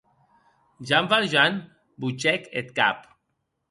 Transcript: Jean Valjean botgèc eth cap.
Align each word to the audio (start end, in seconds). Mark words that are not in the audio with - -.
Jean 0.87 1.07
Valjean 1.13 1.59
botgèc 1.99 2.43
eth 2.59 2.71
cap. 2.79 2.99